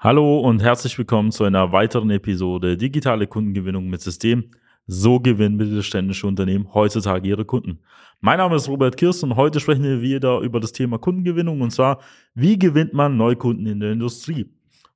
[0.00, 4.44] Hallo und herzlich willkommen zu einer weiteren Episode Digitale Kundengewinnung mit System.
[4.86, 7.80] So gewinnen mittelständische Unternehmen heutzutage ihre Kunden.
[8.20, 11.72] Mein Name ist Robert Kirst und heute sprechen wir wieder über das Thema Kundengewinnung und
[11.72, 11.98] zwar,
[12.32, 14.46] wie gewinnt man Neukunden in der Industrie?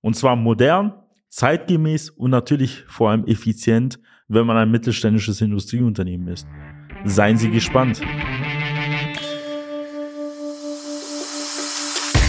[0.03, 0.95] Und zwar modern,
[1.31, 3.99] zeitgemäß und natürlich vor allem effizient,
[4.29, 6.47] wenn man ein mittelständisches Industrieunternehmen ist.
[7.05, 8.01] Seien Sie gespannt.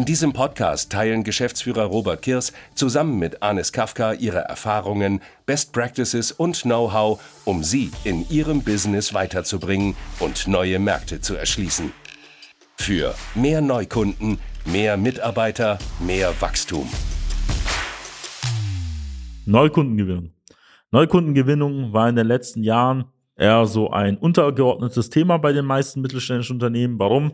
[0.00, 6.32] In diesem Podcast teilen Geschäftsführer Robert Kirs zusammen mit Anis Kafka ihre Erfahrungen, Best Practices
[6.32, 11.92] und Know-how, um sie in ihrem Business weiterzubringen und neue Märkte zu erschließen.
[12.78, 16.88] Für mehr Neukunden, mehr Mitarbeiter, mehr Wachstum.
[19.44, 20.32] Neukundengewinnung.
[20.92, 23.04] Neukundengewinnung war in den letzten Jahren
[23.36, 26.98] eher so ein untergeordnetes Thema bei den meisten mittelständischen Unternehmen.
[26.98, 27.32] Warum?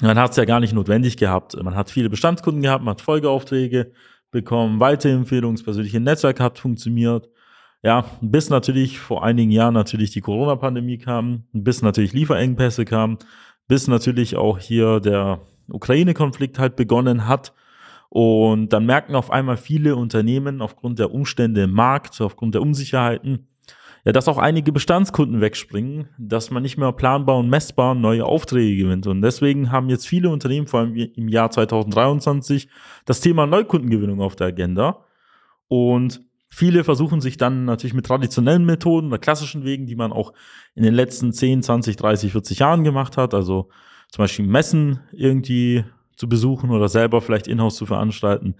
[0.00, 1.56] Man hat es ja gar nicht notwendig gehabt.
[1.62, 3.92] Man hat viele Bestandskunden gehabt, man hat Folgeaufträge
[4.30, 7.28] bekommen, Weiterempfehlungen, das persönliche Netzwerk hat funktioniert.
[7.82, 13.18] Ja, bis natürlich vor einigen Jahren natürlich die Corona-Pandemie kam, bis natürlich Lieferengpässe kamen,
[13.68, 17.52] bis natürlich auch hier der Ukraine-Konflikt halt begonnen hat
[18.08, 23.48] und dann merken auf einmal viele Unternehmen aufgrund der Umstände im Markt, aufgrund der Unsicherheiten,
[24.04, 28.84] ja, dass auch einige Bestandskunden wegspringen, dass man nicht mehr planbar und messbar neue Aufträge
[28.84, 29.06] gewinnt.
[29.06, 32.68] Und deswegen haben jetzt viele Unternehmen, vor allem im Jahr 2023,
[33.06, 35.04] das Thema Neukundengewinnung auf der Agenda.
[35.68, 36.20] Und
[36.50, 40.34] viele versuchen sich dann natürlich mit traditionellen Methoden oder klassischen Wegen, die man auch
[40.74, 43.70] in den letzten 10, 20, 30, 40 Jahren gemacht hat, also
[44.10, 45.84] zum Beispiel Messen irgendwie
[46.16, 48.54] zu besuchen oder selber vielleicht in-house zu veranstalten.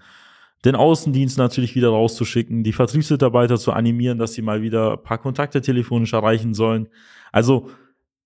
[0.65, 5.19] Den Außendienst natürlich wieder rauszuschicken, die Vertriebsmitarbeiter zu animieren, dass sie mal wieder ein paar
[5.19, 6.89] Kontakte telefonisch erreichen sollen.
[7.31, 7.69] Also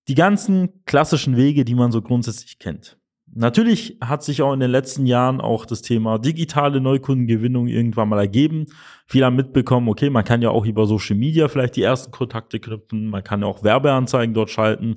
[0.08, 2.96] die ganzen klassischen Wege, die man so grundsätzlich kennt.
[3.32, 8.18] Natürlich hat sich auch in den letzten Jahren auch das Thema digitale Neukundengewinnung irgendwann mal
[8.18, 8.66] ergeben.
[9.06, 12.58] Viele haben mitbekommen, okay, man kann ja auch über Social Media vielleicht die ersten Kontakte
[12.58, 14.96] knüpfen, man kann ja auch Werbeanzeigen dort schalten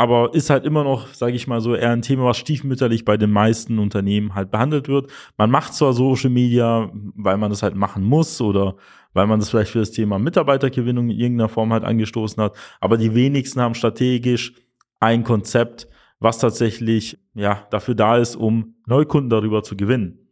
[0.00, 3.18] aber ist halt immer noch, sage ich mal so, eher ein Thema, was stiefmütterlich bei
[3.18, 5.12] den meisten Unternehmen halt behandelt wird.
[5.36, 8.76] Man macht zwar Social Media, weil man das halt machen muss oder
[9.12, 12.96] weil man das vielleicht für das Thema Mitarbeitergewinnung in irgendeiner Form halt angestoßen hat, aber
[12.96, 14.54] die wenigsten haben strategisch
[15.00, 15.86] ein Konzept,
[16.18, 20.30] was tatsächlich ja dafür da ist, um Neukunden darüber zu gewinnen.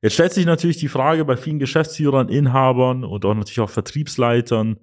[0.00, 4.78] Jetzt stellt sich natürlich die Frage bei vielen Geschäftsführern, Inhabern und auch natürlich auch Vertriebsleitern,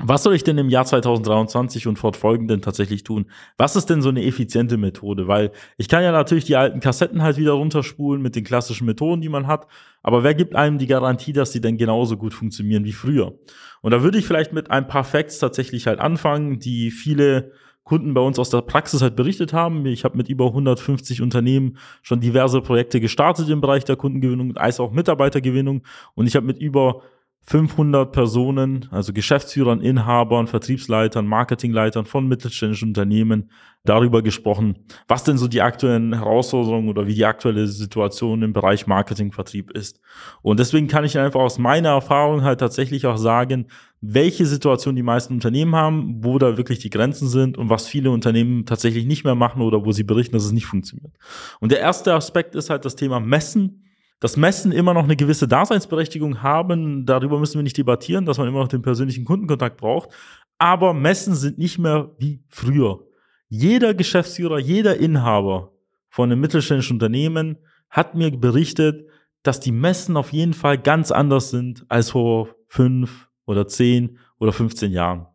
[0.00, 3.26] was soll ich denn im Jahr 2023 und fortfolgenden tatsächlich tun?
[3.58, 5.28] Was ist denn so eine effiziente Methode?
[5.28, 9.20] Weil ich kann ja natürlich die alten Kassetten halt wieder runterspulen mit den klassischen Methoden,
[9.20, 9.66] die man hat.
[10.02, 13.34] Aber wer gibt einem die Garantie, dass sie denn genauso gut funktionieren wie früher?
[13.82, 17.52] Und da würde ich vielleicht mit ein paar Facts tatsächlich halt anfangen, die viele
[17.84, 19.84] Kunden bei uns aus der Praxis halt berichtet haben.
[19.84, 24.80] Ich habe mit über 150 Unternehmen schon diverse Projekte gestartet im Bereich der Kundengewinnung als
[24.80, 25.82] auch Mitarbeitergewinnung.
[26.14, 27.02] Und ich habe mit über
[27.44, 33.50] 500 Personen, also Geschäftsführern, Inhabern, Vertriebsleitern, Marketingleitern von mittelständischen Unternehmen
[33.84, 38.86] darüber gesprochen, was denn so die aktuellen Herausforderungen oder wie die aktuelle Situation im Bereich
[38.86, 40.00] Marketingvertrieb ist.
[40.40, 43.66] Und deswegen kann ich einfach aus meiner Erfahrung halt tatsächlich auch sagen,
[44.00, 48.12] welche Situation die meisten Unternehmen haben, wo da wirklich die Grenzen sind und was viele
[48.12, 51.12] Unternehmen tatsächlich nicht mehr machen oder wo sie berichten, dass es nicht funktioniert.
[51.58, 53.81] Und der erste Aspekt ist halt das Thema Messen
[54.22, 58.46] dass Messen immer noch eine gewisse Daseinsberechtigung haben, darüber müssen wir nicht debattieren, dass man
[58.46, 60.10] immer noch den persönlichen Kundenkontakt braucht.
[60.58, 63.00] Aber Messen sind nicht mehr wie früher.
[63.48, 65.72] Jeder Geschäftsführer, jeder Inhaber
[66.08, 67.58] von einem mittelständischen Unternehmen
[67.90, 69.08] hat mir berichtet,
[69.42, 74.52] dass die Messen auf jeden Fall ganz anders sind als vor fünf oder zehn oder
[74.52, 75.26] 15 Jahren.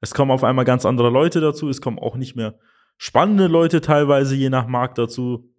[0.00, 2.58] Es kommen auf einmal ganz andere Leute dazu, es kommen auch nicht mehr
[2.96, 5.54] spannende Leute teilweise je nach Markt dazu.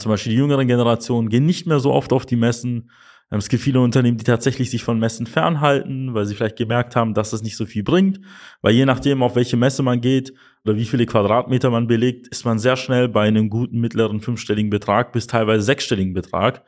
[0.00, 2.90] Zum Beispiel die jüngeren Generationen gehen nicht mehr so oft auf die Messen.
[3.32, 6.94] Ähm, es gibt viele Unternehmen, die tatsächlich sich von Messen fernhalten, weil sie vielleicht gemerkt
[6.94, 8.20] haben, dass es nicht so viel bringt.
[8.62, 10.32] Weil je nachdem, auf welche Messe man geht
[10.64, 14.70] oder wie viele Quadratmeter man belegt, ist man sehr schnell bei einem guten mittleren fünfstelligen
[14.70, 16.64] Betrag bis teilweise sechsstelligen Betrag.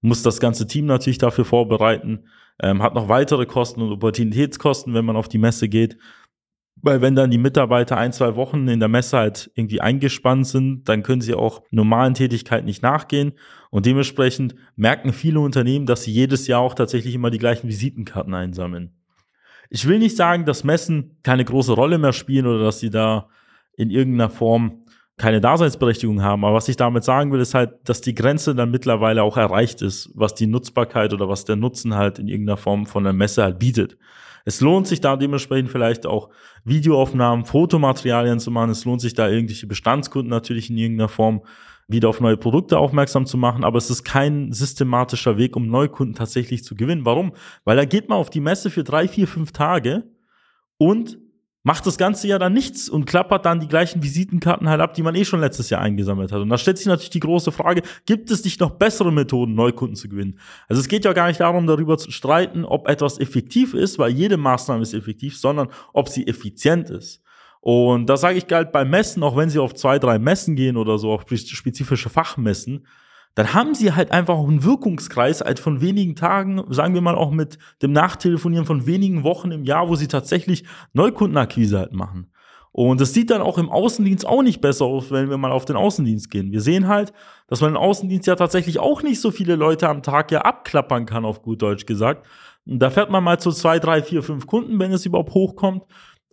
[0.00, 2.24] Muss das ganze Team natürlich dafür vorbereiten,
[2.60, 5.98] ähm, hat noch weitere Kosten und Opportunitätskosten, wenn man auf die Messe geht.
[6.82, 10.88] Weil wenn dann die Mitarbeiter ein, zwei Wochen in der Messe halt irgendwie eingespannt sind,
[10.88, 13.32] dann können sie auch normalen Tätigkeiten nicht nachgehen.
[13.70, 18.34] Und dementsprechend merken viele Unternehmen, dass sie jedes Jahr auch tatsächlich immer die gleichen Visitenkarten
[18.34, 18.92] einsammeln.
[19.70, 23.28] Ich will nicht sagen, dass Messen keine große Rolle mehr spielen oder dass sie da
[23.76, 24.82] in irgendeiner Form
[25.16, 26.44] keine Daseinsberechtigung haben.
[26.44, 29.80] Aber was ich damit sagen will, ist halt, dass die Grenze dann mittlerweile auch erreicht
[29.80, 33.42] ist, was die Nutzbarkeit oder was der Nutzen halt in irgendeiner Form von der Messe
[33.42, 33.96] halt bietet.
[34.44, 36.30] Es lohnt sich da dementsprechend vielleicht auch
[36.64, 38.70] Videoaufnahmen, Fotomaterialien zu machen.
[38.70, 41.42] Es lohnt sich da irgendwelche Bestandskunden natürlich in irgendeiner Form
[41.88, 46.14] wieder auf neue Produkte aufmerksam zu machen, aber es ist kein systematischer Weg, um Neukunden
[46.14, 47.04] tatsächlich zu gewinnen.
[47.04, 47.32] Warum?
[47.64, 50.04] Weil da geht man auf die Messe für drei, vier, fünf Tage
[50.78, 51.18] und
[51.62, 55.02] macht das ganze Jahr dann nichts und klappert dann die gleichen Visitenkarten halt ab, die
[55.02, 56.40] man eh schon letztes Jahr eingesammelt hat.
[56.40, 59.94] Und da stellt sich natürlich die große Frage, gibt es nicht noch bessere Methoden, Neukunden
[59.94, 60.38] zu gewinnen?
[60.68, 64.10] Also es geht ja gar nicht darum, darüber zu streiten, ob etwas effektiv ist, weil
[64.10, 67.22] jede Maßnahme ist effektiv, sondern ob sie effizient ist.
[67.60, 70.76] Und da sage ich galt bei Messen, auch wenn sie auf zwei, drei Messen gehen
[70.76, 72.84] oder so, auf spezifische Fachmessen,
[73.34, 77.14] dann haben sie halt einfach auch einen Wirkungskreis halt von wenigen Tagen, sagen wir mal
[77.14, 82.32] auch mit dem Nachtelefonieren von wenigen Wochen im Jahr, wo sie tatsächlich Neukundenakquise halt machen.
[82.72, 85.66] Und das sieht dann auch im Außendienst auch nicht besser aus, wenn wir mal auf
[85.66, 86.52] den Außendienst gehen.
[86.52, 87.12] Wir sehen halt,
[87.46, 91.04] dass man im Außendienst ja tatsächlich auch nicht so viele Leute am Tag ja abklappern
[91.04, 92.26] kann, auf gut Deutsch gesagt.
[92.66, 95.82] Und da fährt man mal zu zwei, drei, vier, fünf Kunden, wenn es überhaupt hochkommt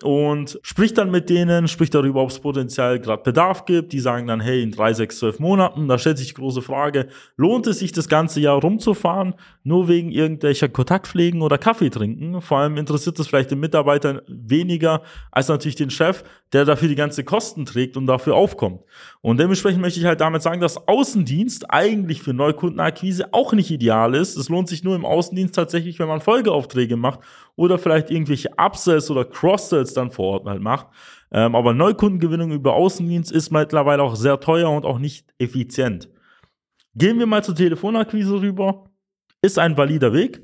[0.04, 3.94] und spricht dann mit denen, spricht darüber, ob es potenziell gerade Bedarf gibt.
[3.94, 7.08] Die sagen dann, hey, in drei, sechs, zwölf Monaten, da stellt sich die große Frage,
[7.38, 12.42] lohnt es sich das ganze Jahr rumzufahren, nur wegen irgendwelcher Kontaktpflegen oder Kaffee trinken?
[12.42, 15.02] Vor allem interessiert es vielleicht den Mitarbeiter weniger
[15.32, 16.24] als natürlich den Chef,
[16.54, 18.82] der dafür die ganze Kosten trägt und dafür aufkommt.
[19.22, 24.16] Und dementsprechend möchte ich halt damit sagen, dass Außendienst eigentlich für Neukundenakquise auch nicht ideal
[24.16, 24.38] ist.
[24.38, 27.20] Es lohnt sich nur im Außendienst tatsächlich, wenn man Folgeaufträge macht
[27.56, 30.88] oder vielleicht irgendwelche Upsells oder Cross-Sells dann vor Ort halt macht.
[31.32, 36.10] Ähm, aber Neukundengewinnung über Außendienst ist mittlerweile auch sehr teuer und auch nicht effizient.
[36.96, 38.86] Gehen wir mal zur Telefonakquise rüber.
[39.42, 40.42] Ist ein valider Weg.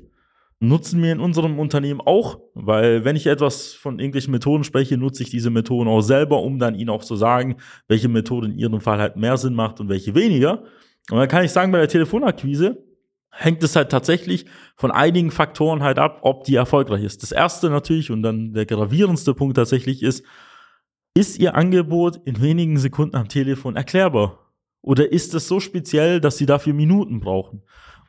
[0.58, 5.22] Nutzen wir in unserem Unternehmen auch, weil wenn ich etwas von irgendwelchen Methoden spreche, nutze
[5.22, 7.56] ich diese Methoden auch selber, um dann ihnen auch zu sagen,
[7.88, 10.62] welche Methode in ihrem Fall halt mehr Sinn macht und welche weniger.
[11.10, 12.82] Und dann kann ich sagen, bei der Telefonakquise
[13.36, 14.46] hängt es halt tatsächlich
[14.76, 17.22] von einigen Faktoren halt ab, ob die erfolgreich ist.
[17.22, 20.24] Das erste natürlich und dann der gravierendste Punkt tatsächlich ist,
[21.14, 24.52] ist Ihr Angebot in wenigen Sekunden am Telefon erklärbar?
[24.82, 27.62] Oder ist es so speziell, dass Sie dafür Minuten brauchen?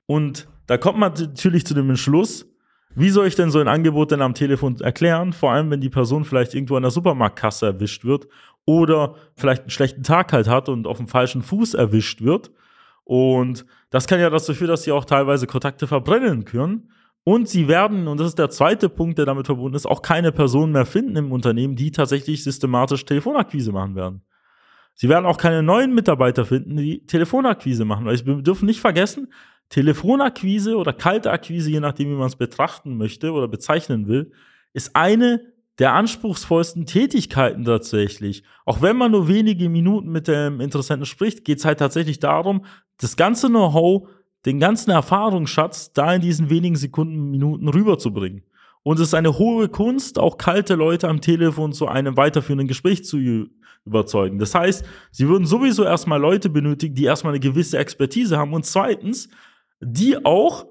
[0.06, 2.46] Und da kommt man natürlich zu dem Entschluss,
[2.96, 5.32] wie soll ich denn so ein Angebot denn am Telefon erklären?
[5.34, 8.28] Vor allem, wenn die Person vielleicht irgendwo an der Supermarktkasse erwischt wird
[8.66, 12.52] oder vielleicht einen schlechten Tag halt hat und auf dem falschen Fuß erwischt wird
[13.08, 16.92] und das kann ja dazu führen, dass sie auch teilweise Kontakte verbrennen können.
[17.24, 20.34] Und sie werden, und das ist der zweite Punkt, der damit verbunden ist, auch keine
[20.34, 24.24] Personen mehr finden im Unternehmen, die tatsächlich systematisch Telefonakquise machen werden.
[24.94, 28.06] Sie werden auch keine neuen Mitarbeiter finden, die Telefonakquise machen.
[28.08, 29.32] Weil wir dürfen nicht vergessen,
[29.70, 34.34] Telefonakquise oder kalte Akquise, je nachdem, wie man es betrachten möchte oder bezeichnen will,
[34.74, 38.44] ist eine der anspruchsvollsten Tätigkeiten tatsächlich.
[38.66, 42.66] Auch wenn man nur wenige Minuten mit dem Interessenten spricht, geht es halt tatsächlich darum,
[42.98, 44.08] das ganze Know-how,
[44.46, 48.44] den ganzen Erfahrungsschatz da in diesen wenigen Sekunden, Minuten rüberzubringen.
[48.84, 53.04] Und es ist eine hohe Kunst, auch kalte Leute am Telefon zu einem weiterführenden Gespräch
[53.04, 53.20] zu
[53.86, 54.40] überzeugen.
[54.40, 58.66] Das heißt, sie würden sowieso erstmal Leute benötigen, die erstmal eine gewisse Expertise haben und
[58.66, 59.28] zweitens,
[59.82, 60.66] die auch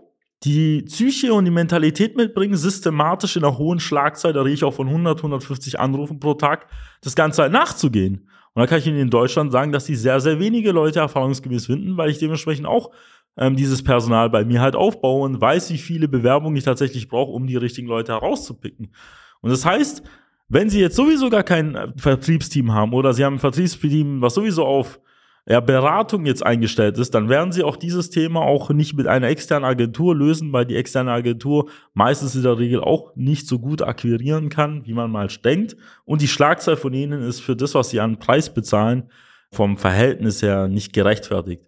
[0.44, 4.74] die Psyche und die Mentalität mitbringen, systematisch in einer hohen Schlagzahl, da rede ich auch
[4.74, 6.68] von 100, 150 Anrufen pro Tag,
[7.02, 8.28] das Ganze halt nachzugehen.
[8.56, 11.66] Und da kann ich Ihnen in Deutschland sagen, dass die sehr, sehr wenige Leute erfahrungsgemäß
[11.66, 12.90] finden, weil ich dementsprechend auch
[13.36, 17.32] ähm, dieses Personal bei mir halt aufbaue und weiß, wie viele Bewerbungen ich tatsächlich brauche,
[17.32, 18.94] um die richtigen Leute herauszupicken.
[19.42, 20.02] Und das heißt,
[20.48, 24.32] wenn Sie jetzt sowieso gar kein äh, Vertriebsteam haben oder Sie haben ein Vertriebsteam, was
[24.32, 25.00] sowieso auf
[25.48, 29.28] ja, Beratung jetzt eingestellt ist, dann werden sie auch dieses Thema auch nicht mit einer
[29.28, 33.80] externen Agentur lösen, weil die externe Agentur meistens in der Regel auch nicht so gut
[33.80, 35.76] akquirieren kann, wie man mal denkt.
[36.04, 39.04] Und die Schlagzahl von ihnen ist für das, was sie an Preis bezahlen,
[39.52, 41.62] vom Verhältnis her nicht gerechtfertigt.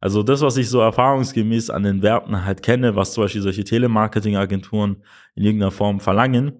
[0.00, 3.62] Also das, was ich so erfahrungsgemäß an den Werten halt kenne, was zum Beispiel solche
[3.62, 5.04] Telemarketing-Agenturen
[5.36, 6.52] in irgendeiner Form verlangen,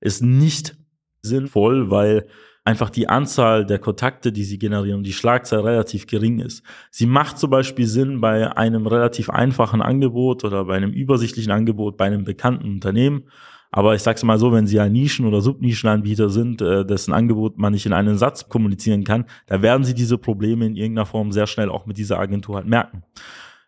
[0.00, 0.76] ist nicht
[1.22, 2.28] sinnvoll, weil
[2.68, 6.62] einfach die Anzahl der Kontakte, die sie generieren, die Schlagzahl relativ gering ist.
[6.90, 11.96] Sie macht zum Beispiel Sinn bei einem relativ einfachen Angebot oder bei einem übersichtlichen Angebot
[11.96, 13.24] bei einem bekannten Unternehmen.
[13.70, 17.56] Aber ich sag's mal so, wenn Sie ein Nischen- oder Subnischenanbieter sind, äh, dessen Angebot
[17.56, 21.32] man nicht in einen Satz kommunizieren kann, da werden Sie diese Probleme in irgendeiner Form
[21.32, 23.02] sehr schnell auch mit dieser Agentur halt merken.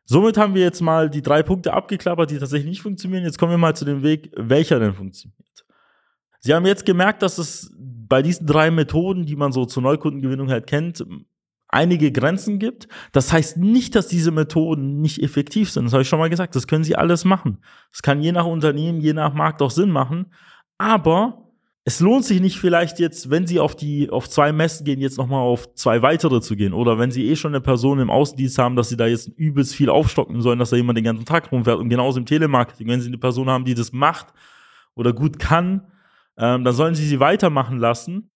[0.05, 3.25] Somit haben wir jetzt mal die drei Punkte abgeklappert, die tatsächlich nicht funktionieren.
[3.25, 5.65] Jetzt kommen wir mal zu dem Weg, welcher denn funktioniert.
[6.41, 7.71] Sie haben jetzt gemerkt, dass es
[8.11, 11.07] bei diesen drei Methoden, die man so zur Neukundengewinnung halt kennt,
[11.69, 12.89] einige Grenzen gibt.
[13.13, 15.85] Das heißt nicht, dass diese Methoden nicht effektiv sind.
[15.85, 16.57] Das habe ich schon mal gesagt.
[16.57, 17.59] Das können Sie alles machen.
[17.93, 20.27] Das kann je nach Unternehmen, je nach Markt auch Sinn machen.
[20.77, 21.53] Aber
[21.85, 25.17] es lohnt sich nicht vielleicht jetzt, wenn Sie auf die, auf zwei Messen gehen, jetzt
[25.17, 26.73] nochmal auf zwei weitere zu gehen.
[26.73, 29.77] Oder wenn Sie eh schon eine Person im Außendienst haben, dass Sie da jetzt übelst
[29.77, 31.79] viel aufstocken sollen, dass da jemand den ganzen Tag rumfährt.
[31.79, 34.27] Und genauso im Telemarketing, wenn Sie eine Person haben, die das macht
[34.97, 35.87] oder gut kann,
[36.41, 38.31] ähm, dann sollen Sie sie weitermachen lassen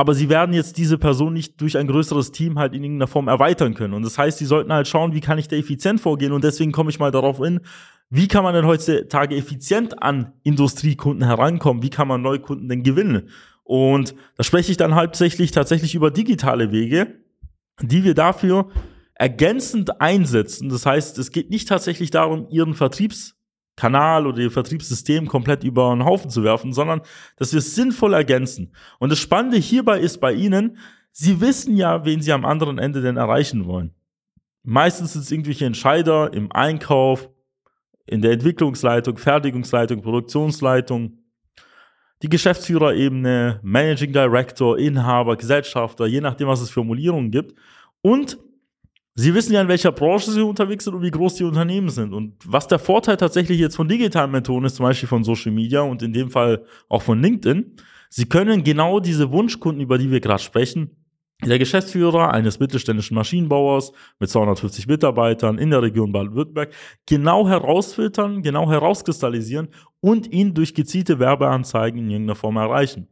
[0.00, 3.28] aber sie werden jetzt diese Person nicht durch ein größeres Team halt in irgendeiner Form
[3.28, 3.92] erweitern können.
[3.92, 6.32] Und das heißt, sie sollten halt schauen, wie kann ich da effizient vorgehen.
[6.32, 7.60] Und deswegen komme ich mal darauf hin,
[8.08, 11.82] wie kann man denn heutzutage effizient an Industriekunden herankommen?
[11.82, 13.28] Wie kann man Neukunden denn gewinnen?
[13.62, 17.20] Und da spreche ich dann hauptsächlich tatsächlich über digitale Wege,
[17.82, 18.70] die wir dafür
[19.14, 20.70] ergänzend einsetzen.
[20.70, 23.36] Das heißt, es geht nicht tatsächlich darum, ihren Vertriebs
[23.80, 27.00] Kanal oder ihr Vertriebssystem komplett über den Haufen zu werfen, sondern
[27.36, 28.74] dass wir es sinnvoll ergänzen.
[28.98, 30.76] Und das Spannende hierbei ist bei Ihnen,
[31.12, 33.94] Sie wissen ja, wen Sie am anderen Ende denn erreichen wollen.
[34.62, 37.30] Meistens sind es irgendwelche Entscheider im Einkauf,
[38.06, 41.18] in der Entwicklungsleitung, Fertigungsleitung, Produktionsleitung,
[42.22, 47.58] die Geschäftsführerebene, Managing Director, Inhaber, Gesellschafter, je nachdem, was es Formulierungen gibt.
[48.02, 48.38] Und
[49.14, 52.12] Sie wissen ja, in welcher Branche Sie unterwegs sind und wie groß die Unternehmen sind.
[52.12, 55.80] Und was der Vorteil tatsächlich jetzt von digitalen Methoden ist, zum Beispiel von Social Media
[55.80, 57.76] und in dem Fall auch von LinkedIn,
[58.12, 60.99] Sie können genau diese Wunschkunden, über die wir gerade sprechen,
[61.44, 66.72] der Geschäftsführer eines mittelständischen Maschinenbauers mit 250 Mitarbeitern in der Region Baden-Württemberg
[67.06, 69.68] genau herausfiltern, genau herauskristallisieren
[70.00, 73.08] und ihn durch gezielte Werbeanzeigen in irgendeiner Form erreichen.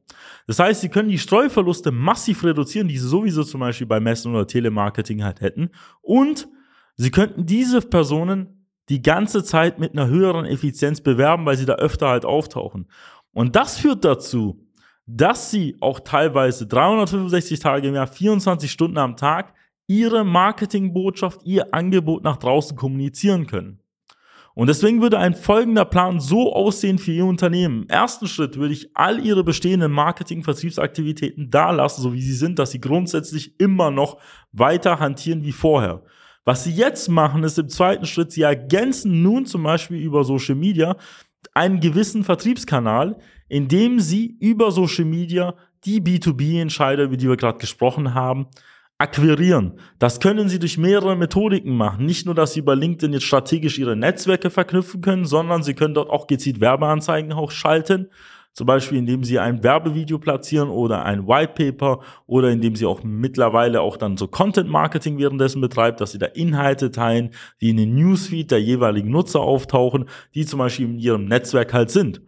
[0.47, 4.35] Das heißt, Sie können die Streuverluste massiv reduzieren, die Sie sowieso zum Beispiel bei Messen
[4.35, 5.71] oder Telemarketing halt hätten.
[6.03, 6.49] Und
[6.97, 8.59] Sie könnten diese Personen
[8.89, 12.89] die ganze Zeit mit einer höheren Effizienz bewerben, weil sie da öfter halt auftauchen.
[13.33, 14.68] Und das führt dazu,
[15.11, 19.55] dass sie auch teilweise 365 Tage im Jahr, 24 Stunden am Tag
[19.87, 23.81] ihre Marketingbotschaft, ihr Angebot nach draußen kommunizieren können.
[24.55, 27.85] Und deswegen würde ein folgender Plan so aussehen für Ihr Unternehmen.
[27.85, 32.59] Im ersten Schritt würde ich all Ihre bestehenden Marketing-Vertriebsaktivitäten da lassen, so wie sie sind,
[32.59, 34.19] dass Sie grundsätzlich immer noch
[34.53, 36.03] weiter hantieren wie vorher.
[36.45, 40.57] Was Sie jetzt machen, ist im zweiten Schritt, Sie ergänzen nun zum Beispiel über Social
[40.57, 40.97] Media
[41.55, 43.17] einen gewissen Vertriebskanal,
[43.49, 48.49] indem Sie über Social Media die B2B-Entscheider, über die wir gerade gesprochen haben,
[48.99, 49.79] akquirieren.
[50.01, 52.05] Das können Sie durch mehrere Methodiken machen.
[52.05, 55.95] Nicht nur, dass Sie über LinkedIn jetzt strategisch Ihre Netzwerke verknüpfen können, sondern Sie können
[55.95, 58.09] dort auch gezielt Werbeanzeigen auch schalten.
[58.55, 63.83] Zum Beispiel, indem Sie ein Werbevideo platzieren oder ein Whitepaper oder indem Sie auch mittlerweile
[63.83, 67.95] auch dann so Content Marketing währenddessen betreibt, dass Sie da Inhalte teilen, die in den
[67.95, 72.21] Newsfeed der jeweiligen Nutzer auftauchen, die zum Beispiel in Ihrem Netzwerk halt sind.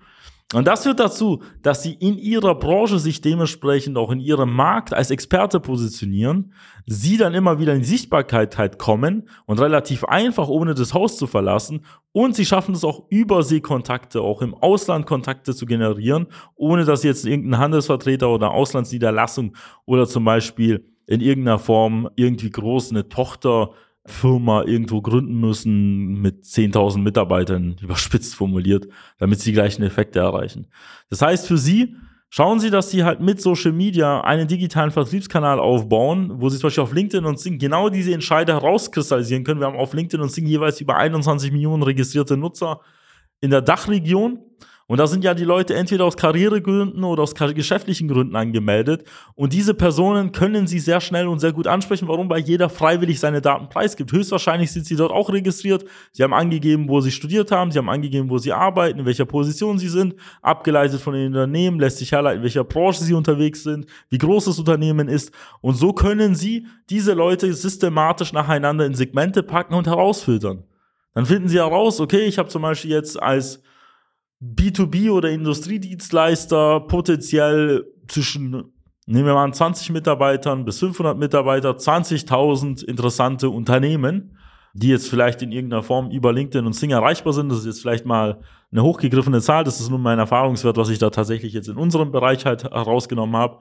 [0.52, 4.92] Und das führt dazu, dass sie in ihrer Branche sich dementsprechend auch in ihrem Markt
[4.92, 6.52] als Experte positionieren,
[6.86, 11.28] sie dann immer wieder in Sichtbarkeit halt kommen und relativ einfach, ohne das Haus zu
[11.28, 11.84] verlassen.
[12.10, 16.26] Und sie schaffen es auch, Überseekontakte, auch im Ausland Kontakte zu generieren,
[16.56, 22.90] ohne dass jetzt irgendein Handelsvertreter oder Auslandsniederlassung oder zum Beispiel in irgendeiner Form irgendwie groß
[22.90, 23.70] eine Tochter
[24.06, 28.88] Firma irgendwo gründen müssen mit 10.000 Mitarbeitern, überspitzt formuliert,
[29.18, 30.66] damit sie die gleichen Effekte erreichen.
[31.10, 31.96] Das heißt für Sie,
[32.30, 36.68] schauen Sie, dass Sie halt mit Social Media einen digitalen Vertriebskanal aufbauen, wo Sie zum
[36.68, 39.60] Beispiel auf LinkedIn und Sing genau diese Entscheider herauskristallisieren können.
[39.60, 42.80] Wir haben auf LinkedIn und Sing jeweils über 21 Millionen registrierte Nutzer
[43.40, 44.38] in der Dachregion
[44.90, 49.04] und da sind ja die Leute entweder aus Karrieregründen oder aus geschäftlichen Gründen angemeldet.
[49.36, 53.20] Und diese Personen können sie sehr schnell und sehr gut ansprechen, warum bei jeder freiwillig
[53.20, 54.10] seine Daten preisgibt.
[54.10, 55.84] Höchstwahrscheinlich sind sie dort auch registriert.
[56.10, 57.70] Sie haben angegeben, wo sie studiert haben.
[57.70, 60.16] Sie haben angegeben, wo sie arbeiten, in welcher Position sie sind.
[60.42, 64.46] Abgeleitet von den Unternehmen lässt sich herleiten, in welcher Branche sie unterwegs sind, wie groß
[64.46, 65.32] das Unternehmen ist.
[65.60, 70.64] Und so können sie diese Leute systematisch nacheinander in Segmente packen und herausfiltern.
[71.14, 73.62] Dann finden sie heraus, okay, ich habe zum Beispiel jetzt als
[74.42, 78.72] B2B oder Industriedienstleister potenziell zwischen,
[79.06, 84.36] nehmen wir mal an, 20 Mitarbeitern bis 500 Mitarbeiter, 20.000 interessante Unternehmen.
[84.72, 87.50] die jetzt vielleicht in irgendeiner Form über LinkedIn und Sing erreichbar sind.
[87.50, 89.64] Das ist jetzt vielleicht mal eine hochgegriffene Zahl.
[89.64, 93.36] Das ist nun mein Erfahrungswert, was ich da tatsächlich jetzt in unserem Bereich halt herausgenommen
[93.36, 93.58] habe.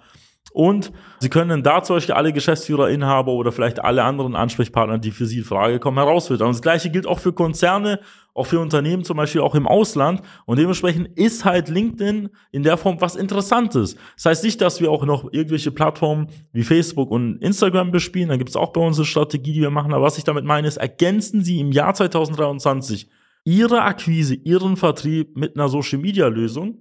[0.52, 5.12] Und Sie können da zum Beispiel alle Geschäftsführer, Inhaber oder vielleicht alle anderen Ansprechpartner, die
[5.12, 6.48] für Sie in Frage kommen, herausfiltern.
[6.48, 8.00] Und das Gleiche gilt auch für Konzerne,
[8.34, 10.22] auch für Unternehmen, zum Beispiel auch im Ausland.
[10.46, 13.96] Und dementsprechend ist halt LinkedIn in der Form was Interessantes.
[14.16, 18.30] Das heißt nicht, dass wir auch noch irgendwelche Plattformen wie Facebook und Instagram bespielen.
[18.30, 19.94] Da gibt es auch bei uns eine Strategie, die wir machen.
[19.94, 23.10] Aber was ich damit meine, ist, ergänzen Sie im Jahr 2023
[23.44, 26.78] Ihre Akquise, Ihren Vertrieb mit einer Social-Media-Lösung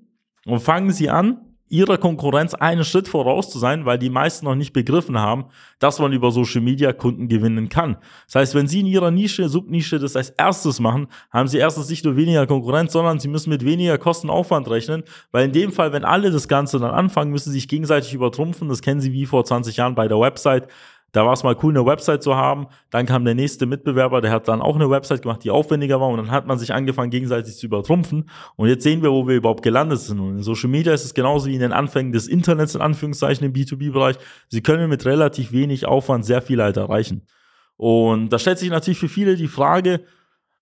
[0.47, 4.55] und fangen Sie an, ihrer Konkurrenz einen Schritt voraus zu sein, weil die meisten noch
[4.55, 5.47] nicht begriffen haben,
[5.79, 7.97] dass man über Social Media Kunden gewinnen kann.
[8.27, 11.89] Das heißt, wenn sie in ihrer Nische, Subnische das als erstes machen, haben sie erstens
[11.89, 15.93] nicht nur weniger Konkurrenz, sondern sie müssen mit weniger Kostenaufwand rechnen, weil in dem Fall,
[15.93, 18.69] wenn alle das Ganze dann anfangen, müssen sie sich gegenseitig übertrumpfen.
[18.69, 20.69] Das kennen sie wie vor 20 Jahren bei der Website.
[21.13, 22.67] Da war es mal cool, eine Website zu haben.
[22.91, 26.09] Dann kam der nächste Mitbewerber, der hat dann auch eine Website gemacht, die aufwendiger war.
[26.09, 28.29] Und dann hat man sich angefangen, gegenseitig zu übertrumpfen.
[28.57, 30.21] Und jetzt sehen wir, wo wir überhaupt gelandet sind.
[30.21, 33.47] Und in Social Media ist es genauso wie in den Anfängen des Internets, in Anführungszeichen,
[33.47, 34.17] im B2B-Bereich.
[34.49, 37.23] Sie können mit relativ wenig Aufwand sehr viel halt erreichen.
[37.79, 40.01] Und da stellt sich natürlich für viele die Frage,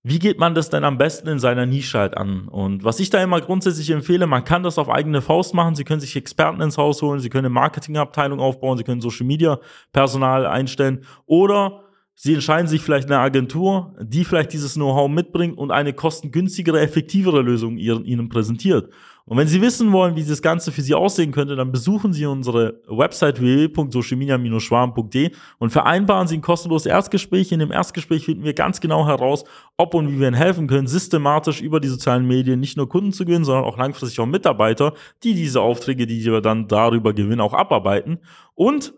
[0.09, 2.47] wie geht man das denn am besten in seiner Nische halt an?
[2.47, 5.75] Und was ich da immer grundsätzlich empfehle, man kann das auf eigene Faust machen.
[5.75, 9.27] Sie können sich Experten ins Haus holen, Sie können eine Marketingabteilung aufbauen, Sie können Social
[9.27, 9.59] Media
[9.93, 11.86] Personal einstellen oder
[12.19, 17.43] Sie entscheiden sich vielleicht eine Agentur, die vielleicht dieses Know-how mitbringt und eine kostengünstigere, effektivere
[17.43, 18.91] Lösung Ihnen präsentiert.
[19.27, 22.25] Und wenn Sie wissen wollen, wie das Ganze für Sie aussehen könnte, dann besuchen Sie
[22.25, 27.53] unsere Website www.socialmedia-schwarm.de und vereinbaren Sie ein kostenloses Erstgespräch.
[27.53, 29.45] In dem Erstgespräch finden wir ganz genau heraus,
[29.77, 33.13] ob und wie wir Ihnen helfen können, systematisch über die sozialen Medien nicht nur Kunden
[33.13, 37.43] zu gewinnen, sondern auch langfristig auch Mitarbeiter, die diese Aufträge, die wir dann darüber gewinnen,
[37.43, 38.21] auch abarbeiten.
[38.55, 38.95] Und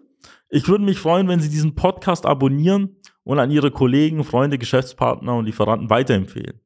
[0.50, 5.34] ich würde mich freuen, wenn Sie diesen Podcast abonnieren und an Ihre Kollegen, Freunde, Geschäftspartner
[5.34, 6.60] und Lieferanten weiterempfehlen.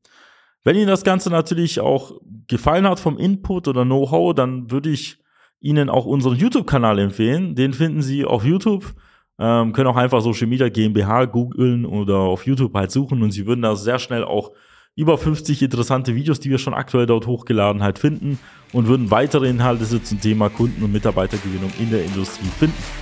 [0.64, 5.18] Wenn Ihnen das Ganze natürlich auch gefallen hat vom Input oder Know-how, dann würde ich
[5.60, 7.54] Ihnen auch unseren YouTube-Kanal empfehlen.
[7.54, 8.94] Den finden Sie auf YouTube.
[9.38, 13.46] Ähm, können auch einfach Social Media GmbH googeln oder auf YouTube halt suchen und Sie
[13.46, 14.52] würden da sehr schnell auch
[14.94, 18.38] über 50 interessante Videos, die wir schon aktuell dort hochgeladen halt finden
[18.72, 23.01] und würden weitere Inhalte zum Thema Kunden- und Mitarbeitergewinnung in der Industrie finden.